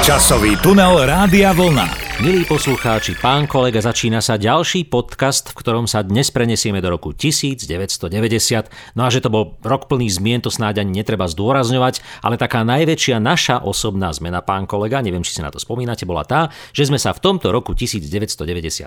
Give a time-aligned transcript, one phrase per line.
[0.00, 2.16] Časový tunel Rádia Vlna.
[2.24, 7.12] Milí poslucháči, pán kolega, začína sa ďalší podcast, v ktorom sa dnes prenesieme do roku
[7.12, 7.68] 1990.
[8.96, 12.64] No a že to bol rok plný zmien, to snáď ani netreba zdôrazňovať, ale taká
[12.64, 16.88] najväčšia naša osobná zmena, pán kolega, neviem, či si na to spomínate, bola tá, že
[16.88, 18.40] sme sa v tomto roku 1990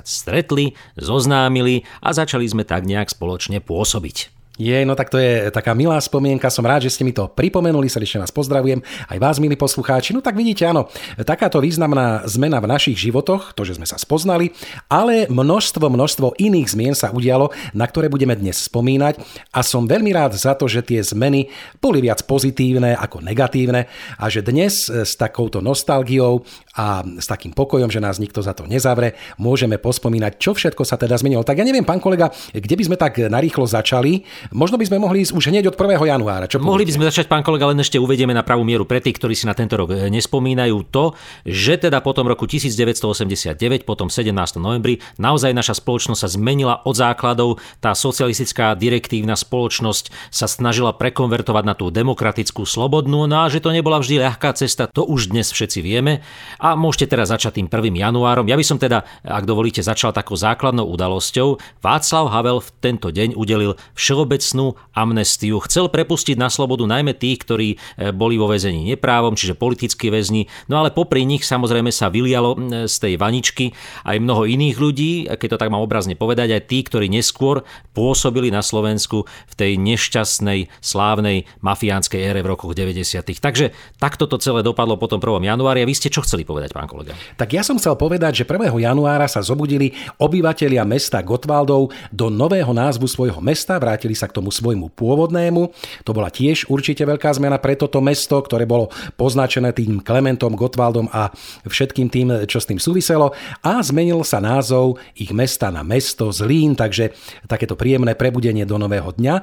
[0.09, 4.32] stretli, zoznámili a začali sme tak nejak spoločne pôsobiť.
[4.53, 7.89] Je, no tak to je taká milá spomienka, som rád, že ste mi to pripomenuli,
[7.89, 10.13] srdečne vás pozdravujem, aj vás, milí poslucháči.
[10.13, 10.93] No tak vidíte, áno,
[11.25, 14.53] takáto významná zmena v našich životoch, to, že sme sa spoznali,
[14.93, 19.17] ale množstvo, množstvo iných zmien sa udialo, na ktoré budeme dnes spomínať
[19.49, 21.49] a som veľmi rád za to, že tie zmeny
[21.81, 23.89] boli viac pozitívne ako negatívne
[24.21, 28.65] a že dnes s takouto nostalgiou a s takým pokojom, že nás nikto za to
[28.65, 31.45] nezavre, môžeme pospomínať, čo všetko sa teda zmenilo.
[31.45, 35.23] Tak ja neviem, pán kolega, kde by sme tak narýchlo začali, Možno by sme mohli
[35.23, 35.97] ísť už hneď od 1.
[36.03, 36.45] januára.
[36.49, 39.17] Čo mohli by sme začať, pán kolega, len ešte uvedieme na pravú mieru pre tých,
[39.19, 44.31] ktorí si na tento rok eh, nespomínajú to, že teda potom roku 1989, potom 17.
[44.59, 47.49] novembri, naozaj naša spoločnosť sa zmenila od základov.
[47.79, 53.73] Tá socialistická direktívna spoločnosť sa snažila prekonvertovať na tú demokratickú, slobodnú, no a že to
[53.73, 56.23] nebola vždy ľahká cesta, to už dnes všetci vieme.
[56.63, 57.91] A môžete teraz začať tým 1.
[57.91, 58.47] januárom.
[58.47, 61.59] Ja by som teda, ak dovolíte, začal takou základnou udalosťou.
[61.83, 65.59] Václav Havel v tento deň udelil všeobecnú amnestiu.
[65.67, 67.77] Chcel prepustiť na slobodu najmä tých, ktorí e,
[68.15, 72.55] boli vo väzení neprávom, čiže politickí väzni, no ale popri nich samozrejme sa vylialo
[72.87, 73.75] z tej vaničky
[74.07, 78.55] aj mnoho iných ľudí, keď to tak mám obrazne povedať, aj tí, ktorí neskôr pôsobili
[78.55, 83.35] na Slovensku v tej nešťastnej, slávnej mafiánskej ére v rokoch 90.
[83.43, 85.43] Takže takto to celé dopadlo potom 1.
[85.43, 85.83] januári.
[85.83, 87.13] A vy ste čo chceli povedať, pán kolega?
[87.39, 88.73] Tak ja som chcel povedať, že 1.
[88.77, 94.53] januára sa zobudili obyvatelia mesta Gotwaldov do nového názvu svojho mesta, vrátili sa k tomu
[94.53, 95.73] svojmu pôvodnému.
[96.05, 101.07] To bola tiež určite veľká zmena pre toto mesto, ktoré bolo poznačené tým Klementom, Gotwaldom
[101.09, 101.31] a
[101.65, 103.31] všetkým tým, čo s tým súviselo.
[103.63, 107.15] A zmenil sa názov ich mesta na mesto Zlín, takže
[107.47, 109.35] takéto príjemné prebudenie do nového dňa.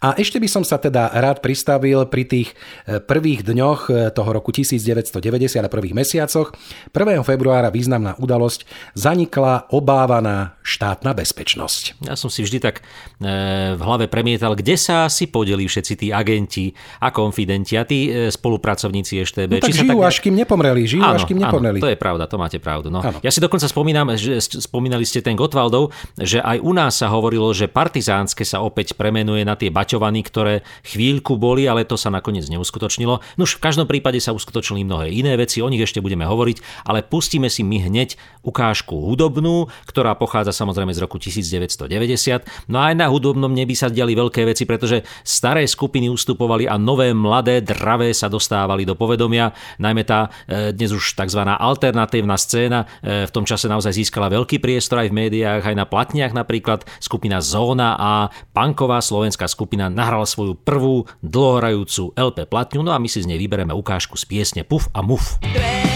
[0.00, 2.48] A ešte by som sa teda rád pristavil pri tých
[2.88, 5.12] e, prvých dňoch e, toho roku 1990
[5.60, 6.55] a prvých mesiacoch.
[6.92, 7.24] 1.
[7.24, 12.04] februára významná udalosť zanikla obávaná štátna bezpečnosť.
[12.04, 12.84] Ja som si vždy tak
[13.20, 17.86] e, v hlave pre premietal, kde sa si podeli všetci tí agenti a konfidenti a
[17.86, 19.52] tí e, spolupracovníci EŠTB.
[19.54, 20.10] No, tak Či žijú, tak...
[20.10, 20.82] až kým nepomreli.
[20.82, 21.78] Žijú, áno, až kým nepomreli.
[21.78, 22.90] Áno, to je pravda, to máte pravdu.
[22.90, 23.06] No.
[23.22, 27.46] Ja si dokonca spomínam, že spomínali ste ten Gotwaldov, že aj u nás sa hovorilo,
[27.54, 32.50] že partizánske sa opäť premenuje na tie baťovany, ktoré chvíľku boli, ale to sa nakoniec
[32.50, 33.22] neuskutočnilo.
[33.38, 36.45] No už v každom prípade sa uskutočnili mnohé iné veci, o nich ešte budeme hovoriť,
[36.86, 38.14] ale pustíme si my hneď
[38.46, 42.70] ukážku hudobnú, ktorá pochádza samozrejme z roku 1990.
[42.70, 46.78] No a aj na hudobnom nebi sa diali veľké veci, pretože staré skupiny ustupovali a
[46.78, 49.50] nové, mladé, dravé sa dostávali do povedomia.
[49.82, 51.42] Najmä tá e, dnes už tzv.
[51.42, 55.84] alternatívna scéna e, v tom čase naozaj získala veľký priestor aj v médiách, aj na
[55.84, 56.86] platniach napríklad.
[57.02, 63.10] Skupina Zóna a punková slovenská skupina nahrala svoju prvú dlhohrajúcu LP platňu, no a my
[63.10, 65.42] si z nej vybereme ukážku z piesne Puf a Muf.
[65.42, 65.95] Dve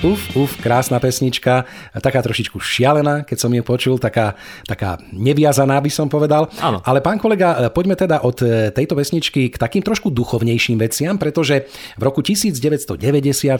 [0.00, 4.32] Uf, uf, krásna pesnička, taká trošičku šialená, keď som ju počul, taká,
[4.64, 6.48] taká neviazaná by som povedal.
[6.56, 6.80] Áno.
[6.88, 11.68] Ale pán kolega, poďme teda od e, tejto pesničky k takým trošku duchovnejším veciam, pretože
[12.00, 12.96] v roku 1990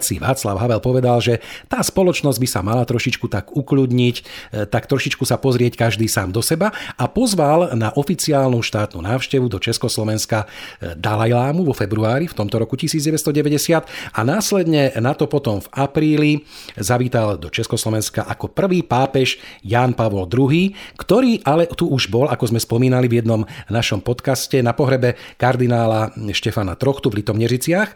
[0.01, 4.23] si Václav Havel povedal, že tá spoločnosť by sa mala trošičku tak ukľudniť, e,
[4.65, 9.61] tak trošičku sa pozrieť každý sám do seba a pozval na oficiálnu štátnu návštevu do
[9.61, 10.49] Československa
[10.81, 13.85] e, Dalajlámu vo februári v tomto roku 1990
[14.17, 16.30] a následne na to potom v apríli
[16.79, 22.55] zavítal do Československa ako prvý pápež Ján Pavol II, ktorý ale tu už bol, ako
[22.55, 27.89] sme spomínali v jednom našom podcaste, na pohrebe kardinála Štefana Trochtu v Litomnežiciach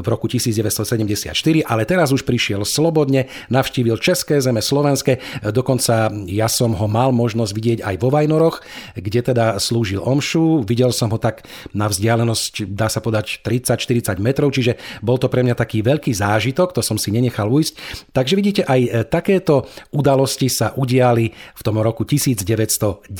[0.00, 1.34] v roku 1974,
[1.66, 5.18] ale teraz už prišiel slobodne, navštívil České zeme, Slovenské,
[5.50, 8.62] dokonca ja som ho mal možnosť vidieť aj vo Vajnoroch,
[8.94, 14.54] kde teda slúžil omšu, videl som ho tak na vzdialenosť, dá sa podať 30-40 metrov,
[14.54, 17.74] čiže bol to pre mňa taký veľký zážitok, to som si nenechal nechal ujsť.
[18.12, 23.10] Takže vidíte, aj e, takéto udalosti sa udiali v tom roku 1990.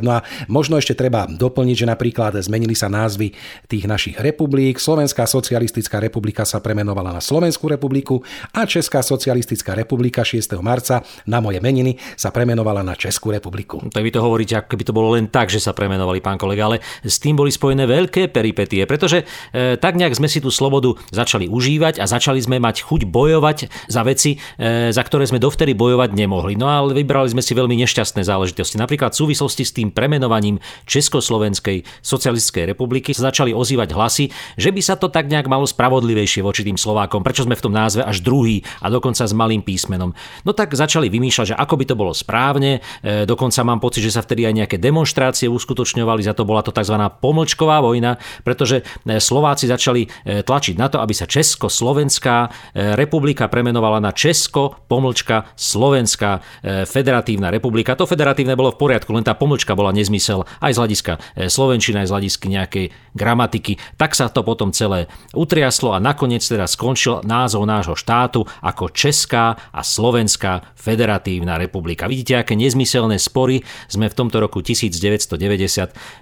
[0.00, 3.34] No a možno ešte treba doplniť, že napríklad zmenili sa názvy
[3.66, 4.78] tých našich republik.
[4.78, 8.20] Slovenská socialistická republika sa premenovala na Slovenskú republiku
[8.54, 10.58] a Česká socialistická republika 6.
[10.60, 13.82] marca na moje meniny sa premenovala na Českú republiku.
[13.92, 16.68] Tak vy to hovoríte, ako keby to bolo len tak, že sa premenovali, pán kolega,
[16.68, 19.22] ale s tým boli spojené veľké peripetie, pretože
[19.52, 23.88] e, tak nejak sme si tú slobodu začali užívať a začali sme mať chuť bojovať
[23.90, 26.58] za veci, e, za ktoré sme dovtedy bojovať nemohli.
[26.58, 28.76] No ale vybrali sme si veľmi nešťastné záležitosti.
[28.76, 34.24] Napríklad v súvislosti s tým premenovaním Československej socialistickej republiky sa začali ozývať hlasy,
[34.58, 37.24] že by sa to tak nejak malo spravodlivejšie voči tým Slovákom.
[37.24, 40.12] Prečo sme v tom názve až druhý a dokonca s malým písmenom.
[40.44, 42.84] No tak začali vymýšľať, že ako by to bolo správne.
[43.00, 46.74] E, dokonca mám pocit, že sa vtedy aj nejaké demonstrácie uskutočňovali, za to bola to
[46.74, 46.94] tzv.
[47.22, 52.52] pomlčková vojna, pretože e, Slováci začali tlačiť na to, aby sa Československá
[52.96, 56.44] republika premenovala na Česko, pomlčka, Slovenská
[56.84, 57.96] federatívna republika.
[57.96, 61.12] To federatívne bolo v poriadku, len tá pomlčka bola nezmysel aj z hľadiska
[61.48, 62.86] slovenčiny, aj z hľadiska nejakej
[63.16, 63.80] gramatiky.
[63.96, 69.56] Tak sa to potom celé utriaslo a nakoniec teda skončil názov nášho štátu ako Česká
[69.72, 72.10] a Slovenská federatívna republika.
[72.10, 75.38] Vidíte, aké nezmyselné spory sme v tomto roku 1990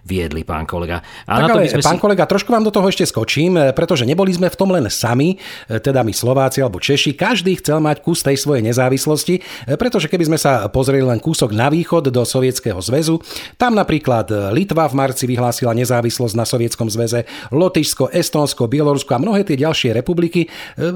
[0.04, 1.00] viedli, pán kolega.
[1.28, 2.02] A tak na to ale, sme pán si...
[2.02, 5.38] kolega, trošku vám do toho ešte skočím, e, pretože neboli sme v tom len sami,
[5.70, 9.40] e, teda my Slováci alebo Češi, každý chcel mať kus tej svojej nezávislosti, e,
[9.78, 13.22] pretože keby sme sa pozreli len kúsok na východ do Sovietskeho zväzu,
[13.54, 19.46] tam napríklad Litva v marci vyhlásila nezávislosť na Sovietskom zväze, Lotyšsko, Estónsko, Bielorusko a mnohé
[19.46, 20.48] tie ďalšie republiky,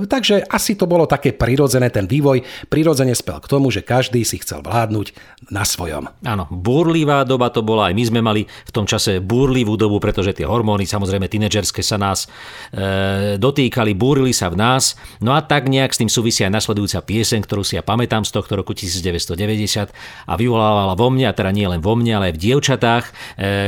[0.09, 2.41] takže asi to bolo také prirodzené, ten vývoj
[2.73, 5.13] prirodzene spel k tomu, že každý si chcel vládnuť
[5.53, 6.09] na svojom.
[6.25, 10.33] Áno, búrlivá doba to bola, aj my sme mali v tom čase búrlivú dobu, pretože
[10.33, 12.25] tie hormóny, samozrejme tínedžerské sa nás
[12.71, 14.97] e, dotýkali, búrili sa v nás.
[15.21, 16.11] No a tak nejak s tým
[16.41, 19.93] súvisia aj nasledujúca pieseň, ktorú si ja pamätám z tohto roku 1990
[20.25, 23.13] a vyvolávala vo mne, a teda nie len vo mne, ale aj v dievčatách, e,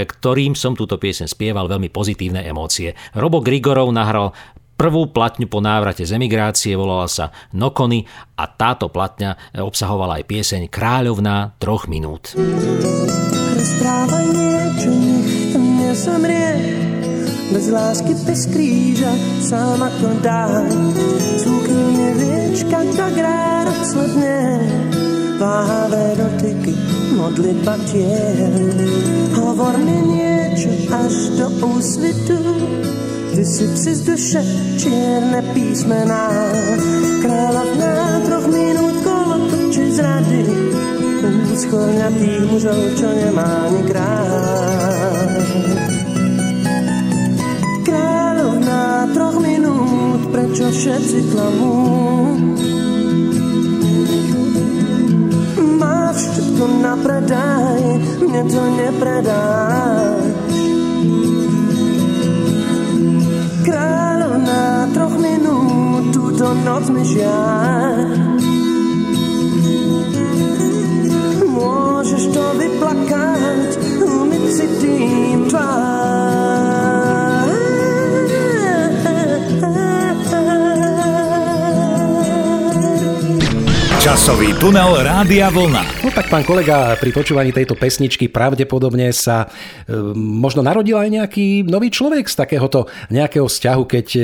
[0.09, 2.97] ktorým som túto pieseň spieval veľmi pozitívne emócie.
[3.13, 4.33] Robo Grigorov nahral
[4.73, 8.09] prvú platňu po návrate z emigrácie, volala sa Nokony
[8.41, 12.33] a táto platňa obsahovala aj pieseň Kráľovná troch minút.
[13.53, 14.91] Rozprávaj niečo,
[17.53, 19.13] bez lásky, bez kríža,
[19.45, 20.49] sama to dá.
[22.53, 24.61] Cúkni mě věčka, tak ráda sledne,
[25.39, 26.75] váhavé dotyky,
[27.17, 28.53] modlitba tiel.
[29.35, 32.39] Hovor mi niečo až do úsvitu,
[33.35, 34.45] ty si přes duše
[34.79, 36.29] čierne písmená,
[37.23, 40.45] kráľovná troch minút kolo točí z rady,
[41.53, 45.92] úschorňatých mužov, čo nemá ani krát.
[50.53, 51.81] Prečo všetci klamú?
[55.81, 57.81] Máš všetko na predaj,
[58.21, 60.21] mne to nepredáš.
[63.65, 68.13] Kráľovná troch minút, túto noc mi žiaľ.
[71.49, 73.69] Môžeš to vyplakať,
[74.05, 76.42] umyť si tým tvár.
[84.03, 86.03] Časový tunel Rádia Vlna.
[86.03, 91.63] No tak pán kolega, pri počúvaní tejto pesničky pravdepodobne sa e, možno narodil aj nejaký
[91.63, 94.23] nový človek z takéhoto nejakého vzťahu, keď e,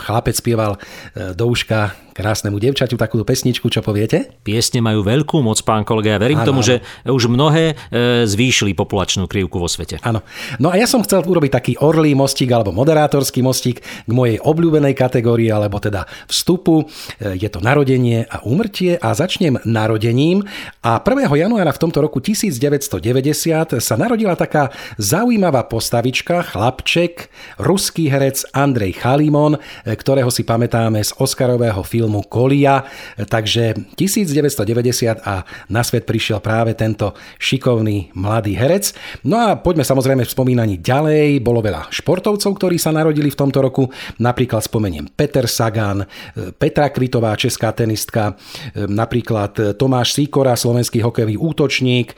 [0.00, 0.80] chlapec spieval
[1.12, 4.34] e, do uška krásnemu devčaťu takúto pesničku, čo poviete?
[4.42, 6.18] Piesne majú veľkú moc, pán kolega.
[6.18, 10.02] Ja verím ano, tomu, že už mnohé e, zvýšili populačnú krivku vo svete.
[10.02, 10.20] Áno.
[10.58, 14.92] No a ja som chcel urobiť taký orlý mostík alebo moderátorský mostík k mojej obľúbenej
[14.92, 16.84] kategórii, alebo teda vstupu.
[17.20, 20.42] E, je to narodenie a úmrtie a začnem narodením.
[20.82, 21.30] A 1.
[21.30, 27.30] januára v tomto roku 1990 sa narodila taká zaujímavá postavička, chlapček,
[27.62, 32.88] ruský herec Andrej Chalimon, e, ktorého si pamätáme z Oscarového filmu filmu Kolia.
[33.20, 38.96] Takže 1990 a na svet prišiel práve tento šikovný mladý herec.
[39.28, 41.44] No a poďme samozrejme v spomínaní ďalej.
[41.44, 43.92] Bolo veľa športovcov, ktorí sa narodili v tomto roku.
[44.16, 46.08] Napríklad spomeniem Peter Sagan,
[46.56, 48.40] Petra Kvitová, česká tenistka,
[48.72, 52.16] napríklad Tomáš Síkora, slovenský hokejový útočník,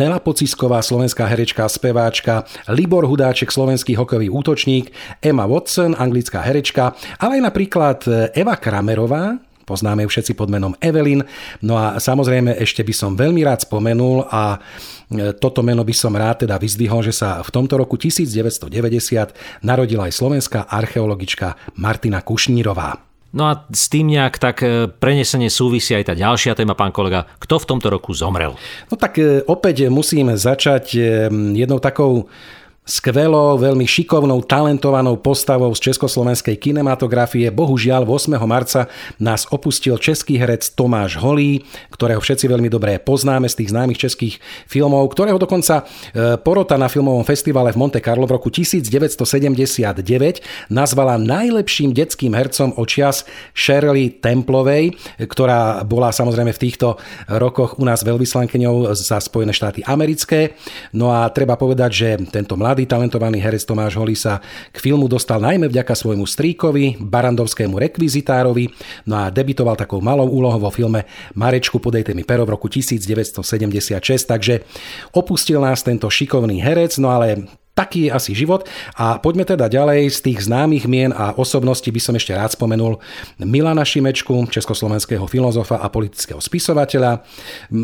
[0.00, 6.96] Nela Pocisková, slovenská herečka a speváčka, Libor Hudáček, slovenský hokejový útočník, Emma Watson, anglická herečka,
[7.20, 7.98] ale aj napríklad
[8.32, 9.36] Eva Kramer, Kramerová,
[9.68, 11.20] poznáme ju všetci pod menom Evelyn.
[11.60, 16.16] No a samozrejme ešte by som veľmi rád spomenul a e, toto meno by som
[16.16, 18.72] rád teda vyzdvihol, že sa v tomto roku 1990
[19.60, 23.04] narodila aj slovenská archeologička Martina Kušnírová.
[23.36, 27.28] No a s tým nejak tak e, prenesenie súvisí aj tá ďalšia téma, pán kolega.
[27.36, 28.56] Kto v tomto roku zomrel?
[28.88, 30.96] No tak e, opäť musím začať
[31.52, 32.32] jednou takou
[32.90, 37.46] skvelou, veľmi šikovnou, talentovanou postavou z československej kinematografie.
[37.54, 38.34] Bohužiaľ 8.
[38.42, 38.90] marca
[39.22, 41.62] nás opustil český herec Tomáš Holý,
[41.94, 46.90] ktorého všetci veľmi dobre poznáme z tých známych českých filmov, ktorého dokonca e, porota na
[46.90, 48.82] filmovom festivale v Monte Carlo v roku 1979
[50.72, 53.22] nazvala najlepším detským hercom očias
[53.54, 56.98] Shirley Templovej, ktorá bola samozrejme v týchto
[57.30, 60.58] rokoch u nás veľvyslankyňou za Spojené štáty americké.
[60.90, 64.40] No a treba povedať, že tento mladý mladý talentovaný herec Tomáš Holý sa
[64.72, 68.72] k filmu dostal najmä vďaka svojmu strýkovi, barandovskému rekvizitárovi,
[69.04, 71.04] no a debitoval takou malou úlohou vo filme
[71.36, 74.64] Marečku podejte mi pero v roku 1976, takže
[75.12, 78.68] opustil nás tento šikovný herec, no ale taký je asi život.
[79.00, 83.00] A poďme teda ďalej z tých známych mien a osobností by som ešte rád spomenul
[83.40, 87.24] Milana Šimečku, československého filozofa a politického spisovateľa,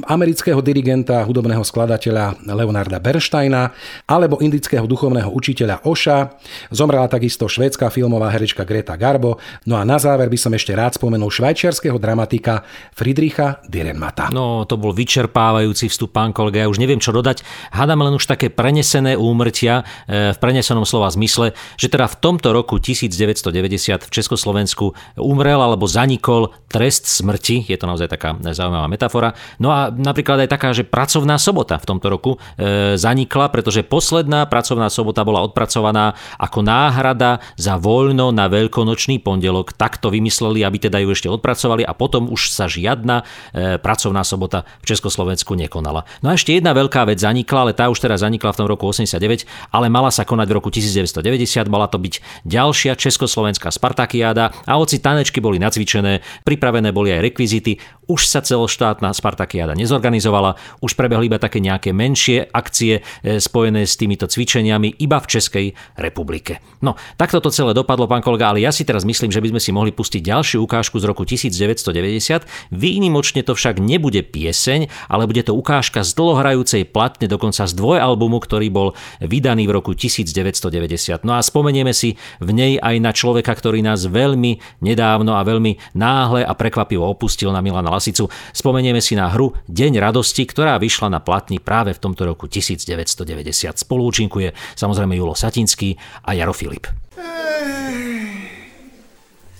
[0.05, 3.73] amerického dirigenta, hudobného skladateľa Leonarda Bernsteina,
[4.05, 6.37] alebo indického duchovného učiteľa Oša.
[6.69, 9.41] Zomrela takisto švédska filmová herečka Greta Garbo.
[9.65, 14.29] No a na záver by som ešte rád spomenul švajčiarského dramatika Friedricha Direnmata.
[14.29, 16.61] No, to bol vyčerpávajúci vstup, pán kolega.
[16.61, 17.41] Ja už neviem, čo dodať.
[17.73, 22.79] Hádam len už také prenesené úmrtia, v prenesenom slova zmysle, že teda v tomto roku
[22.79, 29.33] 1990 v Československu umrel alebo zanikol trest smrti, je to naozaj taká zaujímavá metafora.
[29.63, 34.45] No a napríklad aj taká, že pracovná sobota v tomto roku e, zanikla, pretože posledná
[34.45, 39.73] pracovná sobota bola odpracovaná ako náhrada za voľno na veľkonočný pondelok.
[39.73, 44.23] Tak to vymysleli, aby teda ju ešte odpracovali a potom už sa žiadna e, pracovná
[44.27, 46.05] sobota v Československu nekonala.
[46.21, 48.85] No a ešte jedna veľká vec zanikla, ale tá už teda zanikla v tom roku
[48.85, 54.73] 89 ale mala sa konať v roku 1990, mala to byť ďalšia československá Spartakiáda a
[54.79, 61.27] hoci tanečky boli nacvičené, pripravené boli aj rekvizity, už sa celoštátna Spartakiáda nezorganizovala, už prebehli
[61.27, 65.67] iba také nejaké menšie akcie e, spojené s týmito cvičeniami iba v Českej
[65.99, 66.63] republike.
[66.87, 69.61] No, takto to celé dopadlo, pán kolega, ale ja si teraz myslím, že by sme
[69.61, 72.47] si mohli pustiť ďalšiu ukážku z roku 1990.
[72.71, 78.39] Výnimočne to však nebude pieseň, ale bude to ukážka z dlhohrajúcej platne, dokonca z dvojalbumu,
[78.39, 81.27] ktorý bol vydaný v roku 1990.
[81.27, 85.99] No a spomenieme si v nej aj na človeka, ktorý nás veľmi nedávno a veľmi
[85.99, 88.29] náhle a prekvapivo opustil na Milana Lasicu.
[88.53, 93.25] Spomenieme si na hru Deň radosti, ktorá vyšla na platni práve v tomto roku 1990.
[93.73, 95.97] Spolúčinkuje samozrejme Julo Satinský
[96.29, 96.87] a Jaro Filip.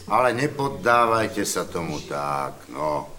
[0.07, 3.11] Ale nepoddávajte sa tomu tak, no.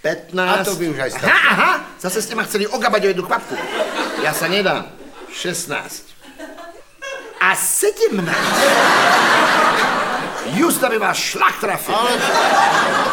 [0.02, 0.34] 15...
[0.34, 1.30] A to by už aj stalo.
[1.30, 3.54] Aha, aha, zase ste ma chceli ogabať o jednu kvapku.
[4.26, 4.90] Ja sa nedám.
[5.30, 5.70] 16.
[7.38, 8.18] A 17.
[10.58, 11.94] Justa by vás šlak trafil.
[11.94, 12.12] Ale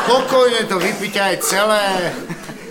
[0.10, 2.10] pokojne to vypíte aj celé.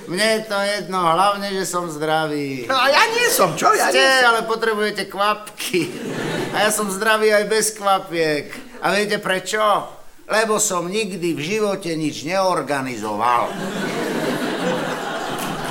[0.08, 2.64] Mne je to jedno, hlavne, že som zdravý.
[2.64, 3.70] No a ja nie som, čo?
[3.76, 4.28] Ja Ste, nie som.
[4.32, 5.92] ale potrebujete kvapky.
[6.56, 8.48] A ja som zdravý aj bez kvapiek.
[8.80, 9.60] A viete prečo?
[10.28, 13.52] Lebo som nikdy v živote nič neorganizoval.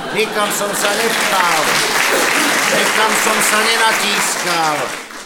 [0.08, 1.60] Nikam som sa nepchal.
[2.72, 4.76] Nikam som sa nenatískal.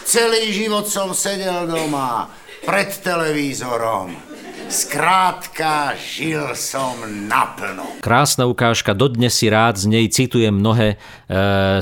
[0.03, 2.27] Celý život som sedel doma,
[2.67, 4.11] pred televízorom.
[4.67, 6.99] Skrátka, žil som
[7.29, 8.03] naplno.
[8.03, 10.99] Krásna ukážka, dodnes si rád z nej citujem mnohé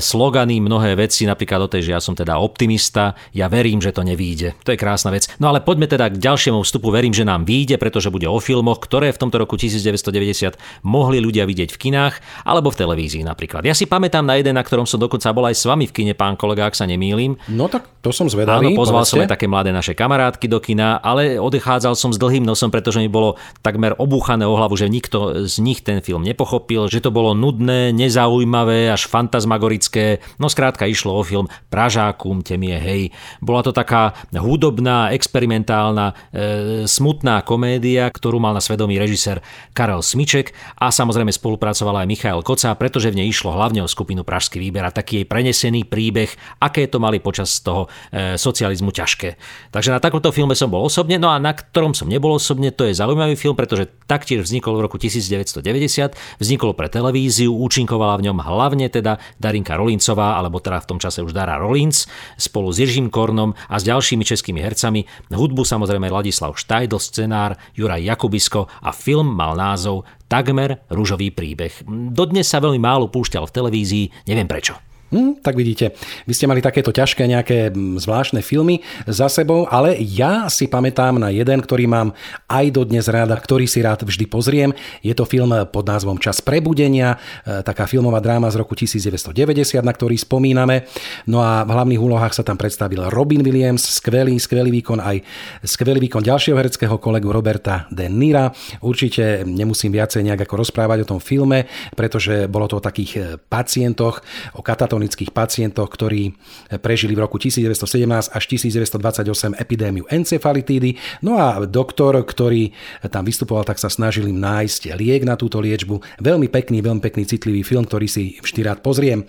[0.00, 4.00] slogany, mnohé veci, napríklad o tej, že ja som teda optimista, ja verím, že to
[4.00, 4.56] nevíde.
[4.64, 5.28] To je krásna vec.
[5.36, 8.80] No ale poďme teda k ďalšiemu vstupu, verím, že nám vyjde, pretože bude o filmoch,
[8.80, 10.56] ktoré v tomto roku 1990
[10.86, 12.14] mohli ľudia vidieť v kinách
[12.48, 13.62] alebo v televízii napríklad.
[13.66, 16.12] Ja si pamätám na jeden, na ktorom som dokonca bol aj s vami v kine,
[16.16, 17.36] pán kolega, ak sa nemýlim.
[17.52, 18.72] No tak to som zvedavý.
[18.72, 19.20] Áno, pozval povedzte.
[19.20, 22.98] som aj také mladé naše kamarátky do kina, ale odchádzal som s dlhým nosom, pretože
[22.98, 27.14] mi bolo takmer obúchané o hlavu, že nikto z nich ten film nepochopil, že to
[27.14, 29.06] bolo nudné, nezaujímavé, až
[29.42, 30.22] fantasmagorické.
[30.38, 33.10] No skrátka išlo o film Pražákum temie hej.
[33.42, 39.42] Bola to taká hudobná, experimentálna, e, smutná komédia, ktorú mal na svedomí režisér
[39.74, 44.22] Karel Smiček a samozrejme spolupracoval aj Michael Koca, pretože v nej išlo hlavne o skupinu
[44.22, 46.30] Pražský výber a taký jej prenesený príbeh,
[46.62, 49.28] aké to mali počas toho e, socializmu ťažké.
[49.74, 52.86] Takže na takomto filme som bol osobne, no a na ktorom som nebol osobne, to
[52.86, 58.38] je zaujímavý film, pretože taktiež vznikol v roku 1990, vznikol pre televíziu, účinkovala v ňom
[58.44, 62.04] hlavne teda Darinka Rolincová, alebo teda v tom čase už Dara Rolinc,
[62.36, 65.04] spolu s Jiřím Kornom a s ďalšími českými hercami.
[65.32, 71.84] Hudbu samozrejme Ladislav Štajdl, scenár Juraj Jakubisko a film mal názov Takmer rúžový príbeh.
[72.12, 74.91] Dodnes sa veľmi málo púšťal v televízii, neviem prečo.
[75.12, 75.92] Hm, tak vidíte,
[76.24, 81.20] vy ste mali takéto ťažké nejaké hm, zvláštne filmy za sebou, ale ja si pamätám
[81.20, 82.16] na jeden, ktorý mám
[82.48, 84.72] aj dodnes ráda, ktorý si rád vždy pozriem.
[85.04, 89.92] Je to film pod názvom Čas prebudenia, e, taká filmová dráma z roku 1990, na
[89.92, 90.88] ktorý spomíname.
[91.28, 95.20] No a v hlavných úlohách sa tam predstavil Robin Williams, skvelý, skvelý výkon, aj
[95.60, 98.48] skvelý výkon ďalšieho hereckého kolegu Roberta De Nira.
[98.80, 103.20] Určite nemusím viacej nejak ako rozprávať o tom filme, pretože bolo to o takých e,
[103.36, 104.24] pacientoch,
[104.56, 104.64] o
[105.02, 106.38] katatonických pacientoch, ktorí
[106.78, 110.94] prežili v roku 1917 až 1928 epidémiu encefalitídy.
[111.26, 112.70] No a doktor, ktorý
[113.10, 116.22] tam vystupoval, tak sa snažil im nájsť liek na túto liečbu.
[116.22, 119.26] Veľmi pekný, veľmi pekný citlivý film, ktorý si vždy rád pozriem.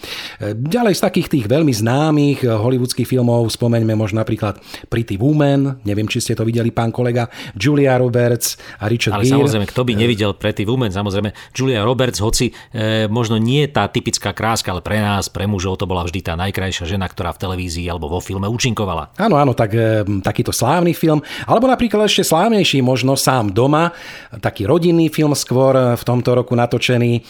[0.53, 4.61] Ďalej z takých tých veľmi známych hollywoodských filmov spomeňme možno napríklad
[4.93, 9.41] Pretty Woman, neviem, či ste to videli, pán kolega, Julia Roberts a Richard Ale Gere.
[9.41, 14.35] samozrejme, kto by nevidel Pretty Woman, samozrejme Julia Roberts, hoci e, možno nie tá typická
[14.35, 17.87] kráska, ale pre nás, pre mužov to bola vždy tá najkrajšia žena, ktorá v televízii
[17.87, 19.15] alebo vo filme účinkovala.
[19.15, 23.95] Áno, áno, tak e, takýto slávny film, alebo napríklad ešte slávnejší, možno sám doma,
[24.43, 27.11] taký rodinný film skôr e, v tomto roku natočený.
[27.15, 27.21] E,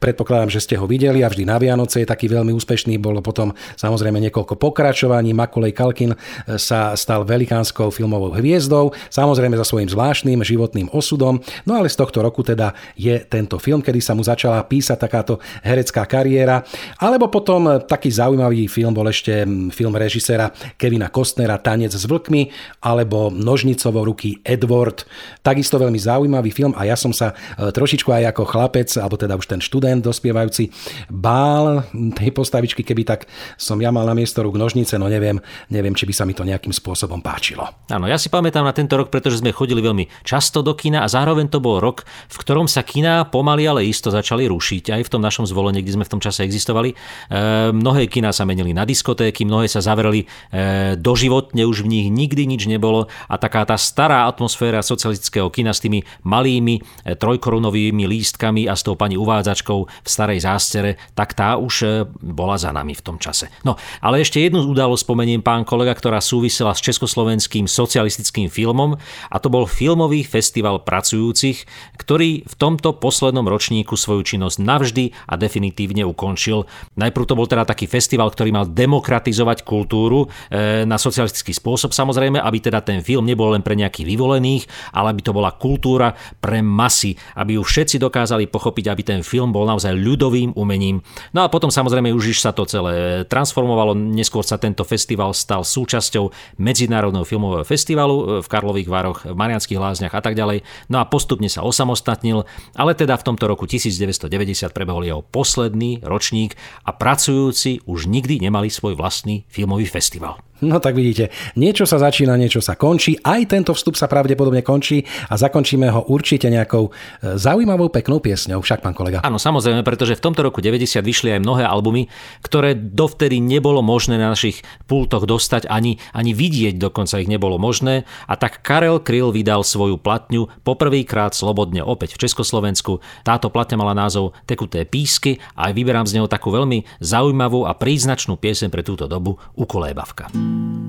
[0.00, 2.96] predpokladám, že ste ho videli a vždy na Vianoce je taký veľmi úspešný.
[2.96, 5.36] Bolo potom samozrejme niekoľko pokračovaní.
[5.36, 6.16] Makolej Kalkin
[6.56, 11.42] sa stal velikánskou filmovou hviezdou, samozrejme za svojím zvláštnym životným osudom.
[11.66, 15.42] No ale z tohto roku teda je tento film, kedy sa mu začala písať takáto
[15.66, 16.62] herecká kariéra.
[17.02, 19.42] Alebo potom e, taký zaujímavý film bol ešte
[19.74, 22.52] film režiséra Kevina Kostnera Tanec s vlkmi
[22.84, 25.08] alebo Nožnicovo ruky Edward.
[25.42, 29.34] Takisto veľmi zaujímavý film a ja som sa e, trošičku aj ako chlapec, alebo teda
[29.34, 30.70] už ten študent dospievajúci,
[31.10, 31.82] bál
[32.14, 35.40] tej postavičky, keby tak som ja mal na miesto rúk nožnice, no neviem,
[35.72, 37.66] neviem, či by sa mi to nejakým spôsobom páčilo.
[37.88, 41.08] Áno, ja si pamätám na tento rok, pretože sme chodili veľmi často do kina a
[41.08, 44.92] zároveň to bol rok, v ktorom sa kina pomaly, ale isto začali rušiť.
[44.92, 46.92] Aj v tom našom zvolení, kde sme v tom čase existovali.
[47.30, 52.06] E, mnohé kina sa menili na diskotéky, mnohé sa zavreli e, doživotne, už v nich
[52.10, 58.02] nikdy nič nebolo a taká tá stará atmosféra socialistického kina s tými malými e, trojkorunovými
[58.10, 61.88] lístkami a s tou pani uvádzačkou v starej zástere, tak tá už e,
[62.18, 63.46] bola za nami v tom čase.
[63.62, 68.98] No, ale ešte jednu udalosť spomeniem, pán kolega, ktorá súvisela s československým socialistickým filmom
[69.30, 71.62] a to bol filmový festival pracujúcich,
[71.94, 76.66] ktorý v tomto poslednom ročníku svoju činnosť navždy a definitívne ukončil.
[76.98, 82.40] Najprv to bol teda taký festival, ktorý mal demokratizovať kultúru e, na socialistický spôsob samozrejme,
[82.40, 86.60] aby teda ten film nebol len pre nejakých vyvolených, ale aby to bola kultúra pre
[86.64, 91.00] masy, aby ju všetci dokázali pochopiť, aby ten film bol naozaj ľudovým umením.
[91.36, 96.56] No a potom samozrejme už sa to celé transformovalo, neskôr sa tento festival stal súčasťou
[96.60, 100.62] Medzinárodného filmového festivalu v Karlových Varoch, v Marianských lázniach a tak ďalej.
[100.88, 106.54] No a postupne sa osamostatnil, ale teda v tomto roku 1990 prebehol jeho posledný ročník
[106.84, 110.38] a pracujúci už nikdy nemali svoj vlastný filmový festival.
[110.60, 113.16] No tak vidíte, niečo sa začína, niečo sa končí.
[113.24, 118.60] Aj tento vstup sa pravdepodobne končí a zakončíme ho určite nejakou e, zaujímavou, peknou piesňou.
[118.60, 119.24] Však, pán kolega.
[119.24, 122.12] Áno, samozrejme, pretože v tomto roku 90 vyšli aj mnohé albumy,
[122.44, 128.04] ktoré dovtedy nebolo možné na našich pultoch dostať, ani, ani vidieť dokonca ich nebolo možné.
[128.28, 133.00] A tak Karel Kryl vydal svoju platňu poprvýkrát slobodne opäť v Československu.
[133.24, 137.72] Táto platňa mala názov Tekuté písky a aj vyberám z neho takú veľmi zaujímavú a
[137.72, 140.28] príznačnú piesen pre túto dobu Ukolébavka.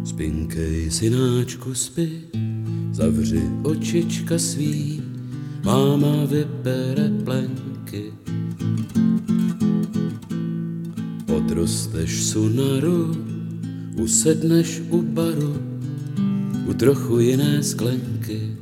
[0.06, 2.32] Spinkej, synáčku, spí,
[2.92, 5.02] Zavři očička svý,
[5.64, 8.14] máma vypere plenky.
[11.32, 13.16] Odrosteš sunaru,
[13.98, 15.56] usedneš u baru,
[16.68, 18.58] u trochu jiné sklenky.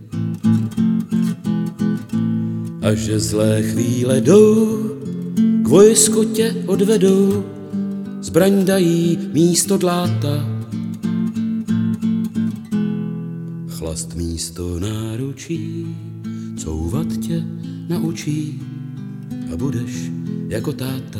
[2.81, 4.77] A že zlé chvíle jdou,
[5.61, 7.45] k vojsku tě odvedou,
[8.21, 10.58] zbraň dají místo dláta.
[13.89, 15.95] Chlast místo náručí,
[16.57, 17.43] couvat tě
[17.87, 18.61] naučí
[19.53, 20.11] a budeš
[20.47, 21.19] jako táta.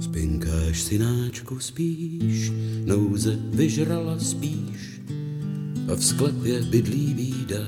[0.00, 2.52] Spinkáš synáčku spíš,
[2.84, 5.00] nouze vyžrala spíš
[5.92, 7.64] a v sklepě bydlí bída.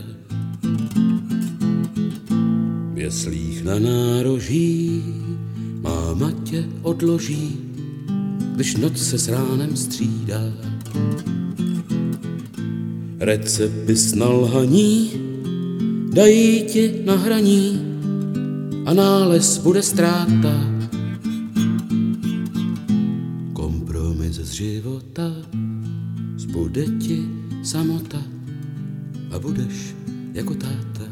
[2.94, 5.02] V jeslích na nároží
[5.80, 7.56] máma tě odloží,
[8.54, 10.74] když noc se s ránem střídá.
[13.24, 14.12] Recepty s
[16.12, 17.80] dají ti na hraní
[18.86, 20.52] a nález bude ztráta.
[23.52, 25.32] Kompromis z života
[26.36, 27.24] zbude ti
[27.64, 28.20] samota
[29.32, 29.96] a budeš
[30.34, 31.08] jako táta.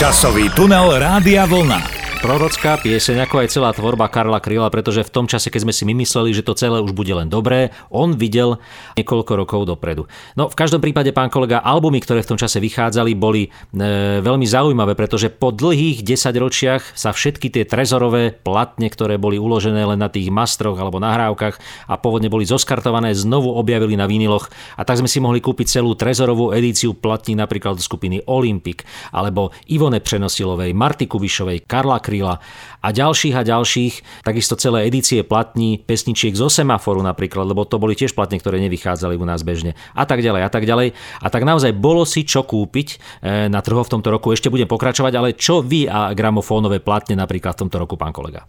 [0.00, 1.97] Časový tunel Rádia Vlna.
[2.18, 5.86] Prorocká pieseň, ako aj celá tvorba Karla Kryla, pretože v tom čase, keď sme si
[5.86, 8.58] my mysleli, že to celé už bude len dobré, on videl
[8.98, 10.10] niekoľko rokov dopredu.
[10.34, 14.42] No v každom prípade, pán kolega, albumy, ktoré v tom čase vychádzali, boli e, veľmi
[14.42, 20.02] zaujímavé, pretože po dlhých 10 ročiach sa všetky tie trezorové platne, ktoré boli uložené len
[20.02, 24.98] na tých mastroch alebo nahrávkach a pôvodne boli zoskartované, znovu objavili na viniloch a tak
[24.98, 28.82] sme si mohli kúpiť celú trezorovú edíciu platní napríklad skupiny Olympic
[29.14, 32.40] alebo Ivone Přenosilovej, Marty Kubišovej, Karla kryla
[32.80, 37.92] a ďalších a ďalších, takisto celé edície platní pesničiek zo semaforu napríklad, lebo to boli
[37.92, 40.96] tiež platne, ktoré nevychádzali u nás bežne a tak ďalej a tak ďalej.
[41.20, 42.96] A tak naozaj bolo si čo kúpiť e,
[43.52, 44.32] na trhu v tomto roku.
[44.32, 48.48] Ešte budem pokračovať, ale čo vy a gramofónové platne napríklad v tomto roku, pán kolega?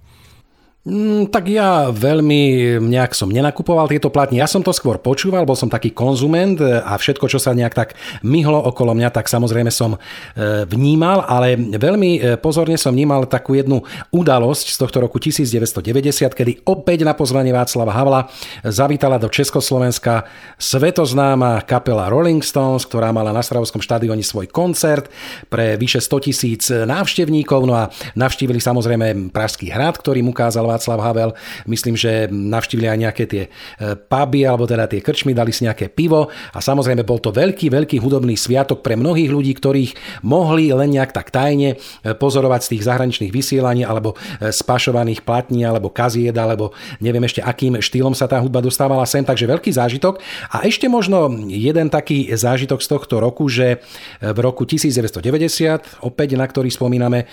[0.88, 4.40] Mm, tak ja veľmi nejak som nenakupoval tieto platne.
[4.40, 8.00] Ja som to skôr počúval, bol som taký konzument a všetko, čo sa nejak tak
[8.24, 13.60] myhlo okolo mňa, tak samozrejme som e, vnímal, ale veľmi e, pozorne som vnímal takú
[13.60, 13.84] jednu
[14.16, 18.32] udalosť z tohto roku 1990, kedy opäť na pozvanie Václava Havla
[18.64, 25.12] zavítala do Československa svetoznáma kapela Rolling Stones, ktorá mala na Stravovskom štadióne svoj koncert
[25.52, 27.68] pre vyše 100 tisíc návštevníkov.
[27.68, 31.32] No a navštívili samozrejme Pražský hrad, ktorý mu ukázal Václav Havel.
[31.66, 33.50] Myslím, že navštívili aj nejaké tie e,
[33.98, 37.98] puby, alebo teda tie krčmy, dali si nejaké pivo a samozrejme bol to veľký, veľký
[37.98, 41.78] hudobný sviatok pre mnohých ľudí, ktorých mohli len nejak tak tajne e,
[42.14, 47.82] pozorovať z tých zahraničných vysielaní alebo e, spašovaných platní alebo kazied, alebo neviem ešte akým
[47.82, 50.22] štýlom sa tá hudba dostávala sem, takže veľký zážitok.
[50.54, 53.82] A ešte možno jeden taký zážitok z tohto roku, že
[54.20, 57.26] v roku 1990, opäť na ktorý spomíname,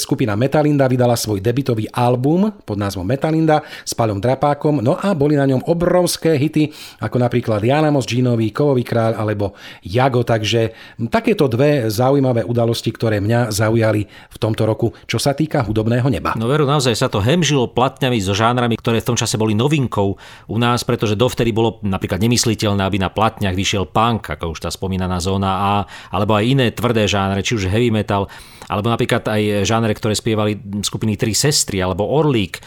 [0.00, 5.36] skupina Metalinda vydala svoj debitový album pod názvom Metalinda s Paľom Drapákom, no a boli
[5.36, 6.72] na ňom obrovské hity,
[7.04, 9.52] ako napríklad Jana Mos Džínový, Kovový kráľ alebo
[9.84, 10.72] Jago, takže
[11.12, 16.32] takéto dve zaujímavé udalosti, ktoré mňa zaujali v tomto roku, čo sa týka hudobného neba.
[16.40, 20.16] No veru, naozaj sa to hemžilo platňami so žánrami, ktoré v tom čase boli novinkou
[20.48, 24.70] u nás, pretože dovtedy bolo napríklad nemysliteľné, aby na platňach vyšiel punk, ako už tá
[24.72, 25.74] spomínaná zóna A,
[26.08, 28.32] alebo aj iné tvrdé žánre, či už heavy metal,
[28.70, 32.61] alebo napríklad aj žánre, ktoré spievali skupiny Tri sestry alebo Orlík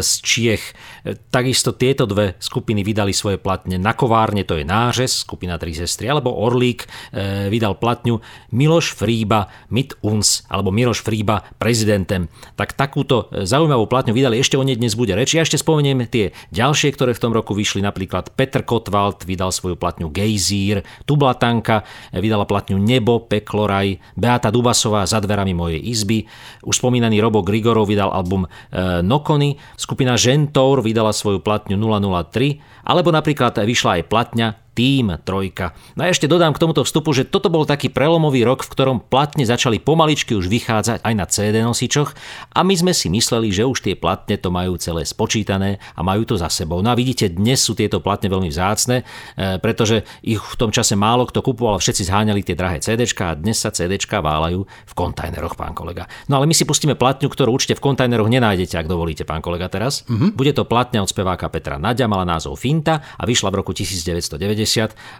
[0.00, 0.64] z Čiech.
[1.04, 3.76] E, takisto tieto dve skupiny vydali svoje platne.
[3.76, 8.24] Na kovárne to je Nářez, skupina Tri sestry, alebo Orlík e, vydal platňu
[8.56, 12.32] Miloš Fríba Mit uns, alebo Miloš Fríba prezidentem.
[12.56, 15.36] Tak takúto zaujímavú platňu vydali, ešte o nej dnes bude reč.
[15.36, 19.76] Ja ešte spomeniem tie ďalšie, ktoré v tom roku vyšli, napríklad Petr Kotwald vydal svoju
[19.76, 21.84] platňu Gejzír, Tublatanka
[22.16, 26.24] vydala platňu Nebo, Pekloraj, Beata Dubasová za dverami mojej izby,
[26.64, 33.10] už spomínaný Robo Grigorov vydal album e, Nokony, skupina Žentour vydala svoju platňu 003, alebo
[33.10, 35.70] napríklad vyšla aj platňa Tým trojka.
[35.94, 38.98] No a ešte dodám k tomuto vstupu, že toto bol taký prelomový rok, v ktorom
[39.06, 42.10] platne začali pomaličky už vychádzať aj na CD nosičoch
[42.50, 46.26] a my sme si mysleli, že už tie platne to majú celé spočítané a majú
[46.26, 46.82] to za sebou.
[46.82, 49.06] No a vidíte, dnes sú tieto platne veľmi vzácne,
[49.38, 53.38] e, pretože ich v tom čase málo kto kupoval, všetci zháňali tie drahé CD a
[53.38, 56.10] dnes sa CD válajú v kontajneroch, pán kolega.
[56.26, 59.70] No ale my si pustíme platňu, ktorú určite v kontajneroch nenájdete, ak dovolíte, pán kolega
[59.70, 60.02] teraz.
[60.10, 60.34] Mm-hmm.
[60.34, 64.63] Bude to platňa od speváka Petra Nadia, mala názov Finta a vyšla v roku 1990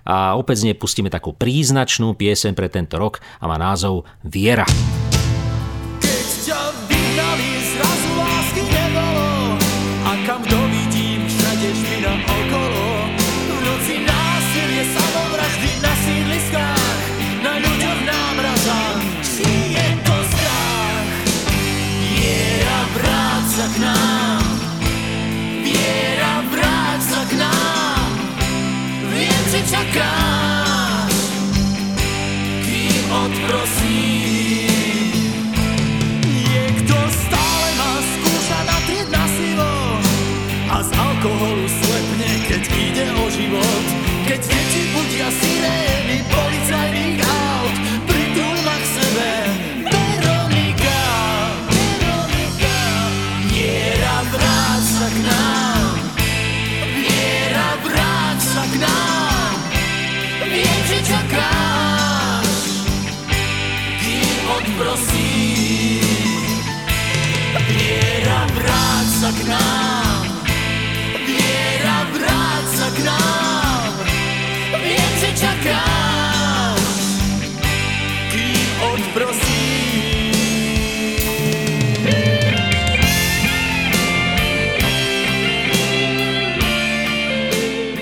[0.04, 4.66] a opäť z nej pustíme takú príznačnú piesen pre tento rok a má názov Viera.
[4.66, 5.23] Keď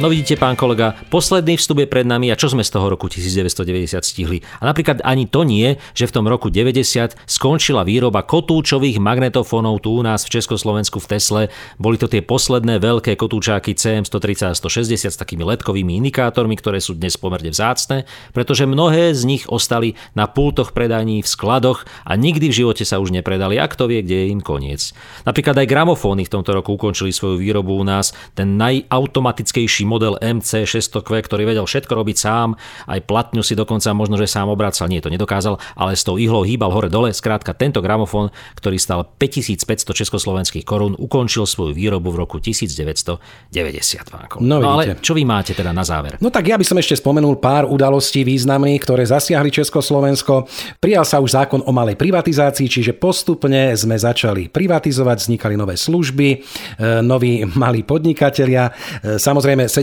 [0.03, 3.07] No vidíte, pán kolega, posledný vstup je pred nami a čo sme z toho roku
[3.07, 4.43] 1990 stihli?
[4.59, 9.95] A napríklad ani to nie, že v tom roku 90 skončila výroba kotúčových magnetofónov tu
[9.95, 11.43] u nás v Československu v Tesle.
[11.79, 16.99] Boli to tie posledné veľké kotúčáky CM130 a 160 s takými ledkovými indikátormi, ktoré sú
[16.99, 18.03] dnes pomerne vzácne,
[18.35, 22.99] pretože mnohé z nich ostali na pultoch predaní v skladoch a nikdy v živote sa
[22.99, 23.55] už nepredali.
[23.62, 24.99] A kto vie, kde je im koniec.
[25.23, 28.11] Napríklad aj gramofóny v tomto roku ukončili svoju výrobu u nás.
[28.35, 32.57] Ten najautomatickejší model MC600Q, ktorý vedel všetko robiť sám,
[32.88, 36.48] aj platňu si dokonca možno, že sám obracal, nie to nedokázal, ale s tou ihlou
[36.48, 37.12] hýbal hore-dole.
[37.12, 43.20] Skrátka, tento gramofón, ktorý stal 5500 československých korún, ukončil svoju výrobu v roku 1990.
[44.09, 44.46] Pán Kolek.
[44.46, 46.16] No, no ale čo vy máte teda na záver?
[46.22, 50.46] No tak ja by som ešte spomenul pár udalostí významných, ktoré zasiahli Československo.
[50.78, 56.28] Prijal sa už zákon o malej privatizácii, čiže postupne sme začali privatizovať, vznikali nové služby,
[56.33, 56.37] e,
[57.02, 58.70] noví malí podnikatelia.
[59.02, 59.82] E, Samozrejme, 17.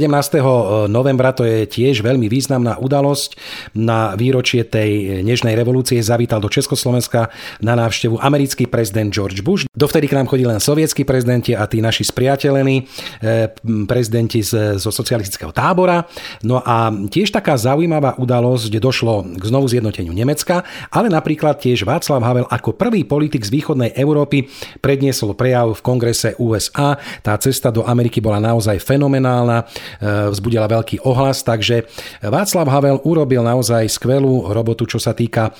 [0.87, 3.35] novembra to je tiež veľmi významná udalosť.
[3.75, 9.65] Na výročie tej nežnej revolúcie zavítal do Československa na návštevu americký prezident George Bush.
[9.73, 12.75] Dovtedy k nám chodili len sovietskí prezidenti a tí naši spriateľení
[13.23, 13.49] eh,
[13.89, 14.43] prezidenti
[14.79, 16.05] zo socialistického tábora.
[16.45, 22.21] No a tiež taká zaujímavá udalosť, došlo k znovu zjednoteniu Nemecka, ale napríklad tiež Václav
[22.21, 24.51] Havel ako prvý politik z východnej Európy
[24.83, 26.99] predniesol prejav v kongrese USA.
[27.23, 31.89] Tá cesta do Ameriky bola naozaj fenomenálna, eh, vzbudila veľký ohlas, takže
[32.21, 35.51] Václav Havel urobil naozaj skvelú robotu, čo sa týka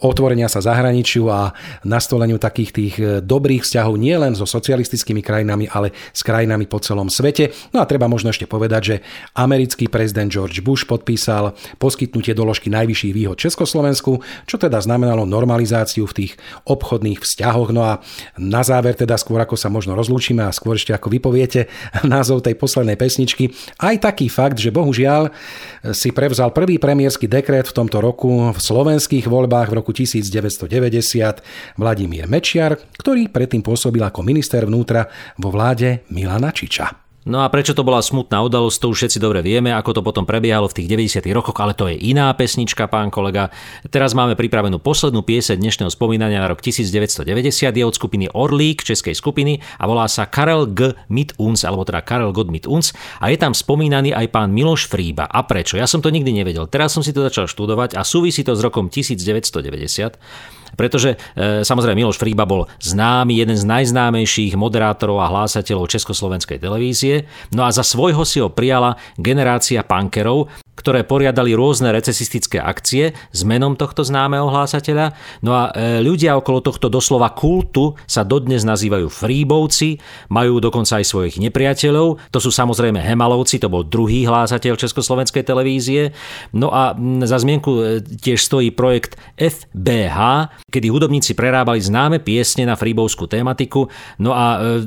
[0.00, 1.50] otvorenia sa zahraničiu a
[1.84, 7.08] nastoleniu takých tých eh, dobrých vzťahov nielen so socialistickými krajinami, ale s krajinami po celom
[7.08, 7.52] svete.
[7.72, 8.96] No a treba možno ešte povedať, že
[9.36, 16.16] americký prezident George Bush podpísal poskytnutie doložky najvyšších výhod Československu, čo teda znamenalo normalizáciu v
[16.24, 16.32] tých
[16.68, 17.70] obchodných vzťahoch.
[17.70, 17.92] No a
[18.40, 21.66] na záver teda skôr ako sa možno rozlúčime a skôr ešte ako vypoviete
[22.04, 25.30] názov tej poslednej pesničky, aj taký fakt, že bohužiaľ
[25.92, 32.24] si prevzal prvý premiérsky dekret v tomto roku v slovenských voľbách v roku 1990 Vladimír
[32.26, 37.03] Mečiar, ktorý predtým pôsobil ako minister vnútra vo vláde Milana Čiča.
[37.24, 40.28] No a prečo to bola smutná udalosť, to už všetci dobre vieme, ako to potom
[40.28, 41.24] prebiehalo v tých 90.
[41.32, 43.48] rokoch, ale to je iná pesnička, pán kolega.
[43.88, 47.24] Teraz máme pripravenú poslednú piese dnešného spomínania na rok 1990,
[47.72, 50.92] je od skupiny Orlík, českej skupiny a volá sa Karel G.
[51.08, 54.92] mit uns, alebo teda Karel God mit uns a je tam spomínaný aj pán Miloš
[54.92, 55.24] Fríba.
[55.24, 55.80] A prečo?
[55.80, 56.68] Ja som to nikdy nevedel.
[56.68, 60.20] Teraz som si to začal študovať a súvisí to s rokom 1990
[60.74, 67.26] pretože e, samozrejme Miloš Fríba bol známy, jeden z najznámejších moderátorov a hlásateľov Československej televízie.
[67.50, 73.40] No a za svojho si ho prijala generácia punkerov, ktoré poriadali rôzne recesistické akcie s
[73.46, 75.14] menom tohto známeho hlásateľa.
[75.40, 80.02] No a e, ľudia okolo tohto doslova kultu sa dodnes nazývajú fríbovci,
[80.34, 82.20] majú dokonca aj svojich nepriateľov.
[82.34, 86.10] To sú samozrejme Hemalovci, to bol druhý hlásateľ Československej televízie.
[86.50, 86.92] No a
[87.24, 93.92] za zmienku e, tiež stojí projekt FBH, kedy hudobníci prerábali známe piesne na fríbovskú tematiku.
[94.16, 94.82] No a e,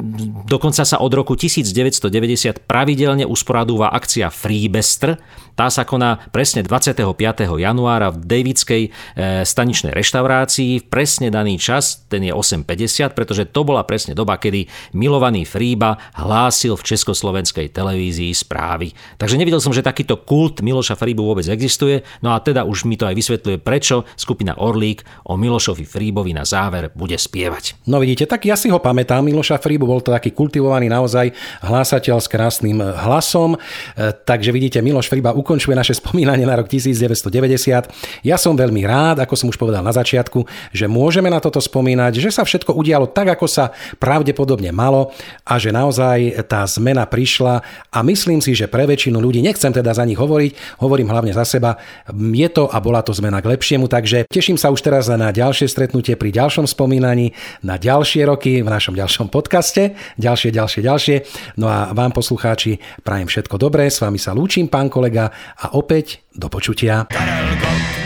[0.50, 5.22] dokonca sa od roku 1990 pravidelne usporadúva akcia Freebester,
[5.58, 7.02] tá sa koná presne 25.
[7.58, 8.90] januára v Davidskej e,
[9.42, 10.82] staničnej reštaurácii.
[10.82, 15.98] V presne daný čas, ten je 8.50, pretože to bola presne doba, kedy milovaný Fríba
[16.13, 18.94] hlásil v československej televízii správy.
[19.18, 22.94] Takže nevidel som, že takýto kult Miloša Fríbu vôbec existuje, no a teda už mi
[22.94, 27.82] to aj vysvetľuje, prečo skupina Orlík o Milošovi Fríbovi na záver bude spievať.
[27.89, 31.34] No vidíte, tak ja si ho pamätám, Miloša Fríbu, bol to taký kultivovaný naozaj
[31.65, 33.58] hlásateľ s krásnym hlasom.
[33.98, 37.89] E, Takže vidíte, Miloš Friba ukončuje naše spomínanie na rok 1990.
[38.22, 42.22] Ja som veľmi rád, ako som už povedal na začiatku, že môžeme na toto spomínať,
[42.22, 45.10] že sa všetko udialo tak, ako sa pravdepodobne malo
[45.41, 49.89] a že naozaj tá zmena prišla a myslím si, že pre väčšinu ľudí, nechcem teda
[49.98, 51.82] za nich hovoriť, hovorím hlavne za seba,
[52.13, 55.46] je to a bola to zmena k lepšiemu, takže teším sa už teraz na ďalšie
[55.53, 57.31] stretnutie pri ďalšom spomínaní,
[57.63, 61.15] na ďalšie roky v našom ďalšom podcaste, ďalšie, ďalšie, ďalšie.
[61.55, 66.27] No a vám poslucháči prajem všetko dobré, s vami sa lúčim, pán kolega, a opäť
[66.36, 67.07] do počutia.
[67.07, 67.96] Karel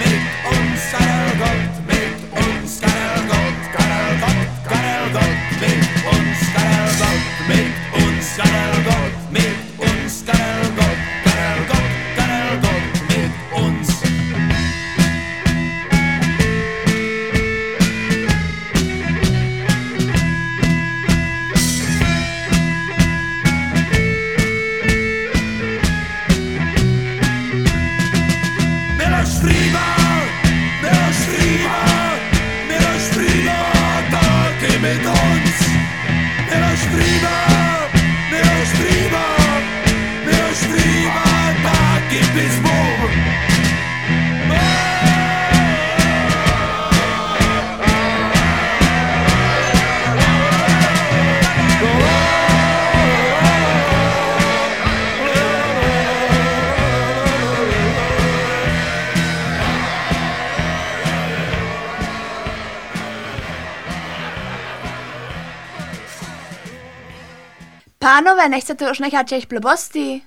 [68.51, 70.21] nechcete už nechat těch blbostí?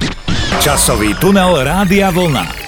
[0.60, 2.63] Časový tunel Rádia Vlna.